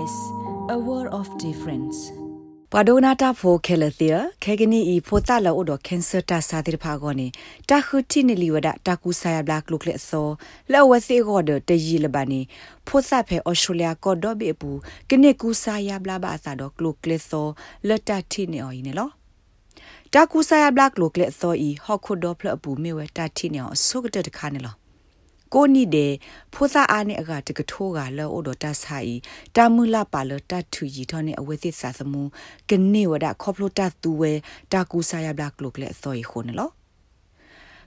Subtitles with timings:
[0.00, 0.16] SBS
[0.74, 1.98] a world of difference
[2.72, 4.14] ပဒိုနာတာဖိုခဲလသီယ
[4.44, 7.28] ခဲကနီဤဖိုတာလောဒကင်ဆာတာစာတိဖာဂောနီ
[7.68, 10.28] တာခူတီနီလီဝဒတာကူဆာယဘလကလုကလက်ဆော
[10.72, 12.40] လောဝစီဂောဒတယီလဘနီ
[12.86, 14.70] ဖိုစာဖဲအော်စတြေးလျကောဒိုဘေပူ
[15.10, 17.46] ကနေကူဆာယဘလဘာသာဒကလုကလက်ဆော
[17.88, 19.08] လတာတီနီအော်ယီနေလော
[20.14, 24.79] တာကူဆာယဘလကလုကလက်ဆောဤဟော့ခုဒိုဖလအပူမေဝတာတီနီအော်ဆုကတတခါနေလော
[25.54, 26.06] ကိုနီဒေ
[26.52, 29.14] ဖိုစာအာနေအကတကထိုးကလောအိုဒတာဆိုင်
[29.56, 32.22] တာမူလာပါလတထူကြီးထောနေအဝဲစစ်စာစမှု
[32.70, 34.32] ကနေဝဒခေါပလိုတတူဝဲ
[34.72, 36.70] တာကူဆာယဘလကလုကလေဆိုယခုနလော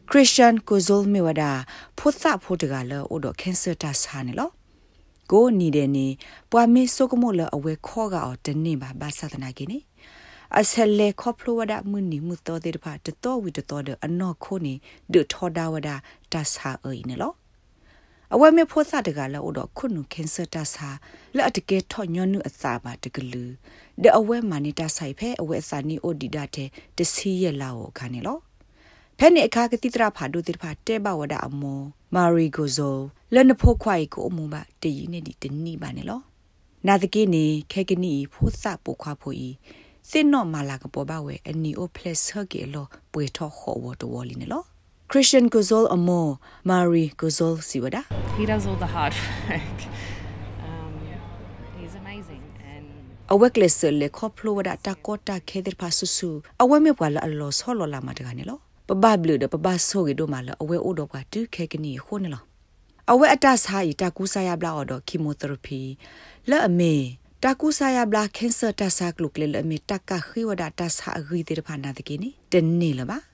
[0.09, 1.43] ခရစ်စတန်ကိုဇိုလ်မီဝဒ
[1.97, 4.49] ဖိုစာဖိုတကလောအိုဒကင်ဆာတာဆာနေလော
[5.31, 6.07] ကိုနီဒေနေ
[6.51, 9.79] ပွာမေဆုကမိုလအဝဲခေါ်ကအော်တနေပါဘာသာတနာကိနေ
[10.59, 14.73] အဆလေခေါပလိုဝဒမွနီမူတော်တဲ့ဖာတတော်ဝီတတော်တဲ့အနော်ခိုနေ
[15.13, 15.89] ဒထောဒါဝဒ
[16.33, 17.33] တဆာအိနေလော
[18.35, 20.89] အဝဲမေဖို့စတကလာအိုတော့ခုနုခင်ဆတာစာ
[21.35, 23.43] လက်အတကဲထော့ညွနုအစာပါတကလူ
[24.01, 28.37] တဲ့အဝဲမာနေတာဆိုင်ဖဲအဝဲစာနီအိုဒီဒါတဲ့တစီရလာကိုခါနေလော
[29.17, 31.81] ဖဲနေအခါကတိတရဖာဒုတိဖာတဲဘဝဒအမော
[32.15, 32.97] မာရီဂိုဇို
[33.33, 36.21] လနဖို့ခွိုင်ကိုအမှုပါတည်နေဒီတနီပါနေလော
[36.87, 39.49] နာတကိနေခဲကနီဖို့စပုခွာဖို့ဤ
[40.09, 44.63] စင်နော့မာလာကပေါ်ပါဝဲအနီအိုဖလက်ဆာကေလောပွေထော့ခေါ်ဝတော်ဝလီနေလော
[45.09, 46.39] Christian Gozol Amo
[46.69, 49.13] Mari Gozol Siwada He does all the hard
[49.49, 49.79] work
[50.65, 50.93] um
[51.79, 52.41] he's amazing
[52.73, 52.85] and
[53.29, 58.01] awekles le khoplo wada ta kota khedir pa susu awe me bwala allo solo la
[58.01, 58.55] ma daga ne lo
[58.87, 61.21] pa ba blu de pa ba so ge do ma la awe o do ka
[61.31, 62.39] tu khe kini kho ne lo
[63.11, 65.81] awe ata sa yi ta ku sa ya bla o do chemotherapy
[66.49, 69.97] la ame ta ku sa ya bla cancer ta sa kluk le la ame ta
[70.09, 73.05] ka khi wada ta sa agri de pa na de ki ni de ni la
[73.05, 73.32] ba အ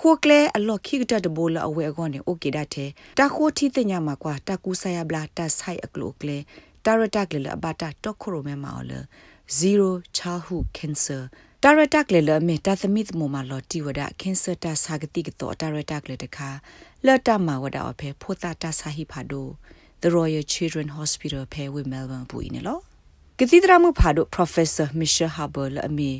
[0.00, 6.38] ခုကလဲအလော့ခိကတတဘိုလအဝဲကောနေโอเคဒတ်တဲ့တခိုတီတညာမှာကွာတကူဆာယဘလာတဆိုင်အကလိုကလဲ
[6.84, 8.92] တာရတက်လေအဘတာတော့ခရိုမဲမာလ
[9.58, 11.22] 0 childhood cancer
[11.62, 16.50] တာရတက်လေလမေတာသမီသမမလော်တီဝဒကင်ဆာတာစာဂတိကတော့တာရတက်လေတခါ
[17.06, 19.48] လတ်တမဝဒအဖေဖိုတာတာစာဟိဖာဒို
[20.02, 22.78] The Royal Children Hospital ဖေဝိမဲလ်ဘန်ပူနေလော
[23.38, 26.10] ကတိဒရာမှုဖာဒို Professor Michelle Haber လအမီ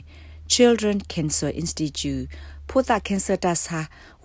[0.54, 2.25] Children Cancer Institute
[2.69, 3.81] ဖိုတာကင်ဆာတာစာ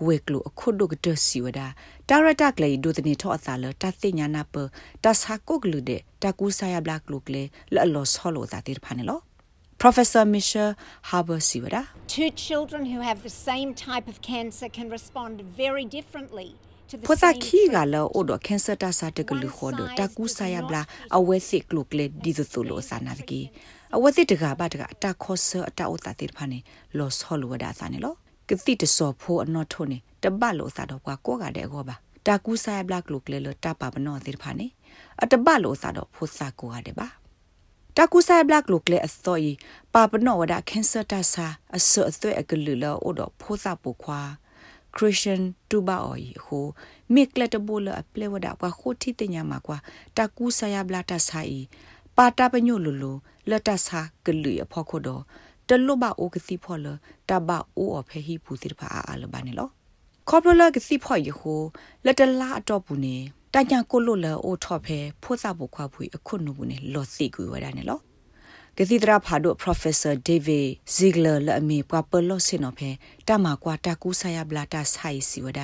[0.06, 1.60] ဝေကလူအခုဒုကတစီဝဒ
[2.08, 4.54] တာရတာကလေဒုတနေထောအသာလတသိညာနာပ
[5.04, 7.42] တဆာကုကလူတဲ့တကူဆာယဘလကလူကလေ
[7.74, 9.20] လော်လော်ဆောလိုတာတိဖာနေလော
[9.82, 10.66] Professor Misha
[11.10, 11.82] Haber Siwada
[12.16, 16.48] Two children who have the same type of cancer can respond very differently
[17.08, 20.82] ဖတာခီကလောအိုဒကင်ဆာတာစာတကလူခေါ်ဒတကူဆာယဘလာ
[21.16, 23.40] အဝဲစစ်ကလုကလေဒီဇသူလိုစာနာတကီ
[23.95, 26.59] အဝဲစစ်တကဘာတကအတာခောဆအတာဥတာတိဖာနေ
[26.97, 28.13] လော်ဆောလိုဝဒါစာနေလော
[28.49, 31.95] ကတိတစောဖိုးအနော်ထုံနေတပတ်လို့သာတော့ကွာကိုကတဲ့ကောပါ
[32.27, 34.67] တာကူဆိုင်ဘလက်ကလုကလေလတပါပနောသေးဖာနေ
[35.23, 37.07] အတပတ်လို့သာတော့ဖိုးစာကိုကတဲ့ပါ
[37.97, 39.51] တာကူဆိုင်ဘလက်လုကလေအစောဤ
[39.93, 41.45] ပါပနောဝဒကန်ဆာတာစာ
[41.77, 44.21] အစောအသွဲအကလူလောအိုတော့ဖိုးစာပူခွာ
[44.95, 46.65] ခရစ်ယာန်တူဘာအော်ဟို
[47.13, 48.03] မိကလက်တဘူလအ
[52.15, 53.11] ပလေဝဒကွာခိုတီတညာမှာကွာတာကူဆိုင်ဘလတာဆိုင်ပါတာပညိုလူလူ
[53.49, 55.21] လတ်တဆာကလူရဖို့ခိုတော့
[55.67, 56.87] တလွဘအိုကစီဖော်လ
[57.29, 59.67] တဘအိုအဖေဟီပူစီဖာအာလဘနေလော
[60.29, 61.61] ခေါပလလကစီဖော်ယဟို
[62.05, 63.17] လက်တလာအတော့ဘူးနေ
[63.53, 67.99] တညာကိုလို့လအိုထော့ဖဲဖိုးစားဖို့ခွားဖွေအခုနုဘူးနေလော်စီကူဝရနေလော
[68.77, 72.89] ကစီဒရာဖာဒို Professor David Ziegler လအမီပွားပလော့စင်နော်ဖဲ
[73.27, 75.61] တမကွာတကူဆာယဘလာတာဆိုင်စီဝဒ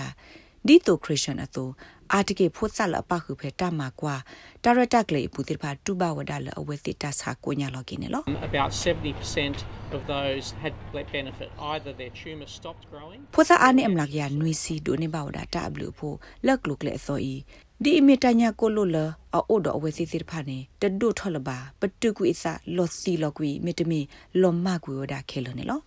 [0.67, 1.65] ဒီတိုခရစ်ယာန်အတူ
[2.13, 4.15] အာတကေဖို့ဆက်လပခုဖဲတမကွာ
[4.63, 9.57] တာရတက်လေပူတိဖာတူဘဝဒါလအဝဲတိတဆာကိုညာလောကိနေလော About 70%
[9.95, 16.15] of those had that benefit either their tumor stopped growing ဖို့စာအာနေအမလာကရနွေစီဒိုနေဘဝဒါတာဘလူဖို့
[16.45, 17.35] လက်လုကလေဆိုဤ
[17.83, 18.97] ဒီအမီတညာကိုလိုလ
[19.35, 22.43] အိုဒအဝဲစီစီဖာနေတဒုထော်လပါပတုကွိစ
[22.75, 23.99] လောစီလောကွီမီတမီ
[24.41, 25.79] လောမကွေဝဒါခဲလနေလော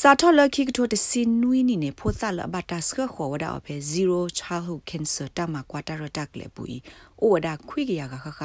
[0.00, 3.74] စာထော်လခိကထိုတစင်နွီနီနေဖိုသလဘတာစခခေါ်ဝဒါအဖေ
[4.08, 6.76] 0 childhood cancer တမကွာတရတက်လေပူဤ
[7.20, 8.40] အိုဝဒါခွိကရကခခ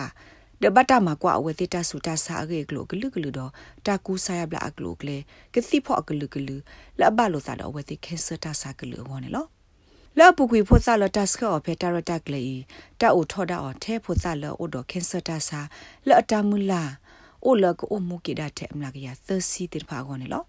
[0.61, 3.51] ဒဘတာမကွာအဝေတိတဆူတာစာရေကလိုဂလူဂလူတော့
[3.85, 5.17] တာကူဆာယဘလာအကလိုကလေ
[5.53, 6.55] ကတိဖော့အကလူဂလူ
[6.99, 9.45] လဘလိုစာတော့ဝေတိ cancer တာစာကလူဝနေလော
[10.17, 12.43] လောပုကွေဖို့ဆလတတ်စခောဖေတာရတက်လေ
[13.01, 15.59] တာအိုထော်တာအော်ထဲဖို့ဆလအိုတော့ cancer တာစာ
[16.07, 16.83] လအတမူလာ
[17.45, 20.45] အိုလကအိုမူကိဒတ်ထဲအမလာကရ30တိဖာကောနေလော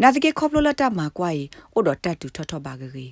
[0.00, 1.42] နာတကေခေါပလိုလတာမှာကွာဤ
[1.74, 3.06] အိုဒတတူထထဘာဂရီ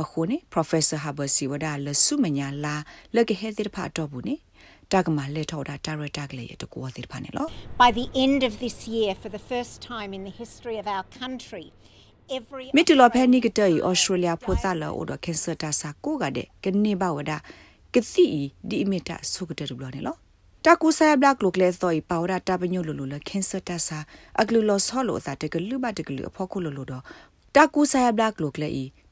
[0.00, 2.74] အခုနေ Professor Haber Siwada လဆုမညာလာ
[3.16, 4.34] လကဟဲတိဖာတော့ဘူးနေ
[4.92, 7.46] တကမလက်ထော်တာတာရတက်လေတကောတိဖာနေလော
[7.82, 11.04] By the end of this year for the first time in the history of our
[11.20, 11.66] country
[12.38, 17.32] every မီတလဖဲနီကတေဩစတြေးလျဖိုသလာအိုဒကင်ဆာတာစာကိုကတဲ့ကနေဘဝဒ
[17.94, 18.26] ကစီ
[18.68, 20.16] ဒီအမီတာဆုကတဲ့ဘလနေလော
[20.66, 23.98] တာကူဆာဘလကလုကလေသောပါဝရတာပညိုလိုလိုလခင်ဆတာစာ
[24.40, 27.02] အကလူလောဆောလိုသာတကလူဘတကလူအဖို့ခုလိုလိုတော့
[27.54, 28.68] တာကူဆာဘလကလုကလေ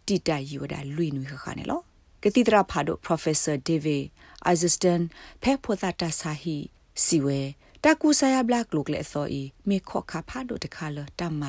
[0.06, 1.80] တီတာယူဝဒလွိနွေခခနဲ့လော
[2.22, 4.02] ကတိတရာဖာဒို Professor David
[4.52, 5.00] Isiston
[5.42, 6.56] ဖဲဖိုသာတာစာဟီ
[7.04, 7.40] စီဝဲ
[7.84, 11.42] တာကူဆာယဘလကလုကလေသောဤမေခော့ခါဖာဒိုတခါလတမ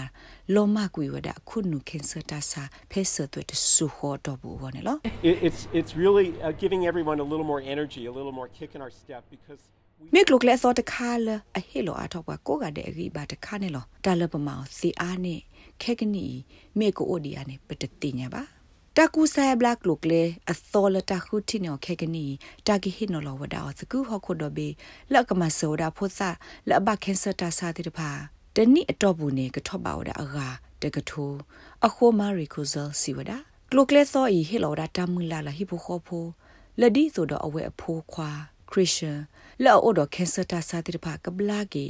[0.53, 4.97] လောမကွေဝဒခုနုခင်ဆတာစာဖဲဆတ်တဲ့ဆူခေါ်တော့ဘူးဝနဲ့လော
[5.29, 8.71] It, it's it's really uh, giving everyone a little more energy, a little more kick
[8.75, 9.80] in our step because we
[10.13, 11.27] မေကလုကလေသောတခါလ
[11.57, 15.39] အဟေလိုအထောက်ကကိုကတဲ့အဂိပါတခါနဲ့လောတာလပမောင်စီအားနဲ့
[15.81, 16.27] ခဲကနီ
[16.79, 18.43] မေကိုအိုဒီယာနဲ့ပတတိညာပါ
[18.97, 20.21] တကူဆာဘလကလုကလေ
[20.51, 22.25] အသောလတခုတီနောခဲကနီ
[22.67, 24.67] တာဂီဟိနောလဝဒါအစကူဟခုဒဘေ
[25.13, 26.19] လက်ကမဆောဒါဖိုသ
[26.69, 28.09] လဘခင်စတာစာတိတပါ
[28.55, 30.49] တနိအတော့ဘူးနေကထော့ပါဝဒါအဂါ
[30.81, 31.31] တကထို
[31.85, 33.37] အခိုမာရီကိုဇယ်စီဝဒါ
[33.71, 36.25] ကလုကလေသောဤဟေလောဒါတမူလာလာဟိဖိုခောဖို
[36.79, 38.29] လဒီဆိုတော့အဝဲအဖိုးခွာ
[38.71, 39.19] ခရစ်ယာန်
[39.65, 41.87] လောအိုဒကန်ဆာတာစာတိဖာကဘလာဂီ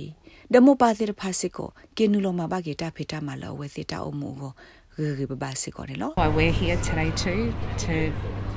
[0.54, 4.52] ဒမိုပါတိဖာစကိုကေနူလောမဘာဂီတာဖေတာမလောဝဲစီတာအမှုကို
[4.96, 7.42] ဂေဂေဘဘာစကိုနေလော Why we're here today too
[7.84, 7.96] to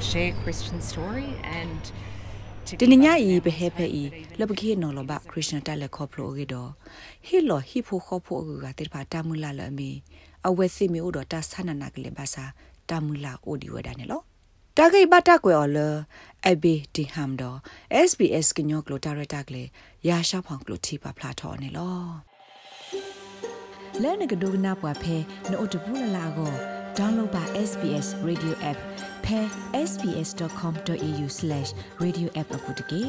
[0.09, 1.29] share Christian story
[1.59, 1.83] and
[2.67, 4.05] to တနညာဤဘဟေဖဲဤ
[4.41, 6.71] လဘခိနော်လဘခရစ်ယာန်တက်လက်ခေါပလိုဂီတော့
[7.27, 9.91] ဟီလောဟီဖိုခေါဖိုဂါတိဖာတာမူလာလအမီ
[10.49, 12.45] အဝဲစီမီအိုဒတာဆနနာကလေဘာစာ
[12.89, 14.23] တာမူလာအိုဒီဝဒနေလော
[14.79, 15.79] တာဂိဘတာကွယ်ော်လ
[16.49, 17.43] အဘီဒီဟမ်ဒ
[18.09, 19.65] SBS ကညောကလိုတာရတာကလေ
[20.09, 21.99] ရာရှာဖောင်ကလိုတီပါဖလာထော်နေလော
[24.03, 25.17] လဲနကဒိုနာပွားဖဲ
[25.51, 26.53] နို့တဘူးလလာကို
[26.99, 28.79] download ပါ SBS radio app
[29.25, 29.41] ဖဲ
[29.89, 33.03] sbs.com.au/radioapp အပုတ်တကေ